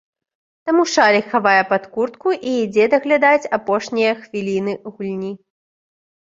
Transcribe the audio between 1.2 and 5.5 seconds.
хавае пад куртку і ідзе даглядаць апошнія хвіліны гульні.